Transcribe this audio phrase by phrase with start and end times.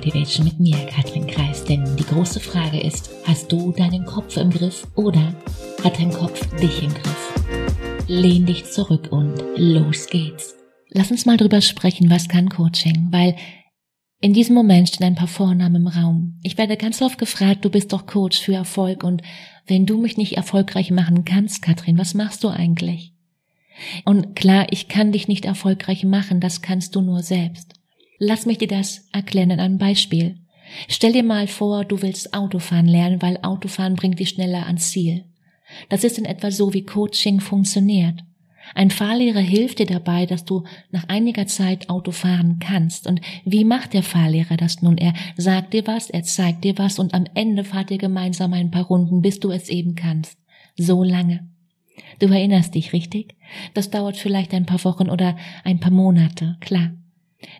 [0.00, 1.62] Motivation mit mir, Katrin Kreis.
[1.62, 5.34] Denn die große Frage ist, hast du deinen Kopf im Griff oder
[5.84, 7.34] hat dein Kopf dich im Griff?
[8.08, 10.56] Lehn dich zurück und los geht's.
[10.88, 13.36] Lass uns mal drüber sprechen, was kann Coaching, weil
[14.22, 16.38] in diesem Moment stehen ein paar Vornamen im Raum.
[16.42, 19.20] Ich werde ganz oft gefragt, du bist doch Coach für Erfolg und
[19.66, 23.12] wenn du mich nicht erfolgreich machen kannst, Katrin, was machst du eigentlich?
[24.06, 27.79] Und klar, ich kann dich nicht erfolgreich machen, das kannst du nur selbst.
[28.22, 30.36] Lass mich dir das erklären in einem Beispiel.
[30.88, 35.24] Stell dir mal vor, du willst Autofahren lernen, weil Autofahren bringt dich schneller ans Ziel.
[35.88, 38.20] Das ist in etwa so, wie Coaching funktioniert.
[38.74, 43.06] Ein Fahrlehrer hilft dir dabei, dass du nach einiger Zeit Auto fahren kannst.
[43.06, 44.98] Und wie macht der Fahrlehrer das nun?
[44.98, 48.70] Er sagt dir was, er zeigt dir was und am Ende fahrt ihr gemeinsam ein
[48.70, 50.38] paar Runden, bis du es eben kannst.
[50.76, 51.48] So lange.
[52.18, 53.34] Du erinnerst dich, richtig?
[53.72, 56.90] Das dauert vielleicht ein paar Wochen oder ein paar Monate, klar.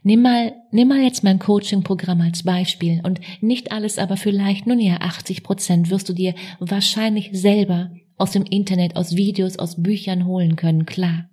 [0.02, 4.78] Nimm mal, nimm mal jetzt mein Coaching-Programm als Beispiel und nicht alles, aber vielleicht, nun
[4.78, 10.26] ja, 80 Prozent wirst du dir wahrscheinlich selber aus dem Internet, aus Videos, aus Büchern
[10.26, 11.30] holen können, klar.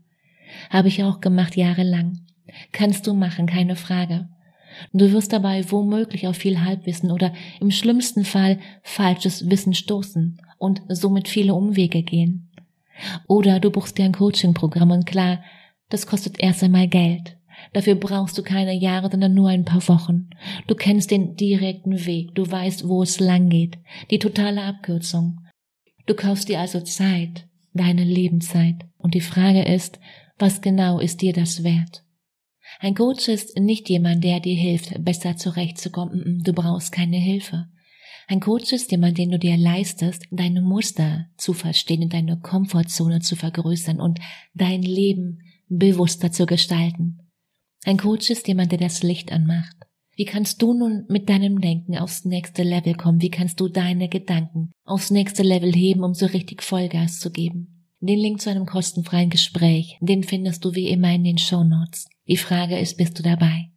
[0.70, 2.22] Habe ich auch gemacht jahrelang.
[2.72, 4.30] Kannst du machen, keine Frage.
[4.94, 10.82] Du wirst dabei womöglich auf viel Halbwissen oder im schlimmsten Fall falsches Wissen stoßen und
[10.88, 12.50] somit viele Umwege gehen.
[13.28, 15.44] Oder du buchst dir ein Coaching-Programm und klar,
[15.90, 17.37] das kostet erst einmal Geld.
[17.74, 20.30] Dafür brauchst du keine Jahre, sondern nur ein paar Wochen.
[20.68, 23.78] Du kennst den direkten Weg, du weißt, wo es lang geht,
[24.12, 25.42] die totale Abkürzung.
[26.06, 28.76] Du kaufst dir also Zeit, deine Lebenszeit.
[28.98, 30.00] Und die Frage ist,
[30.38, 32.04] was genau ist dir das wert?
[32.80, 36.42] Ein Coach ist nicht jemand, der dir hilft, besser zurechtzukommen.
[36.44, 37.68] Du brauchst keine Hilfe.
[38.28, 43.22] Ein Coach ist jemand, den du dir leistest, deine Muster zu verstehen und deine Komfortzone
[43.22, 44.20] zu vergrößern und
[44.54, 47.20] dein Leben bewusster zu gestalten.
[47.88, 49.78] Ein Coach ist jemand, der das Licht anmacht.
[50.18, 53.22] Wie kannst du nun mit deinem Denken aufs nächste Level kommen?
[53.22, 57.88] Wie kannst du deine Gedanken aufs nächste Level heben, um so richtig Vollgas zu geben?
[58.02, 62.10] Den Link zu einem kostenfreien Gespräch, den findest du wie immer in den Show Notes.
[62.28, 63.70] Die Frage ist, bist du dabei?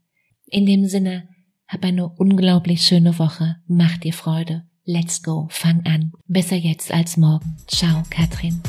[0.47, 1.29] In dem Sinne,
[1.69, 3.59] hab eine unglaublich schöne Woche.
[3.69, 4.65] Mach dir Freude.
[4.85, 5.47] Let's go.
[5.51, 6.11] Fang an.
[6.27, 7.57] Besser jetzt als morgen.
[7.69, 8.61] Ciao, Katrin.